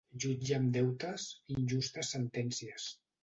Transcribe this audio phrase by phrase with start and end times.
[0.21, 1.27] Jutge amb deutes,
[1.57, 2.89] injustes sentències.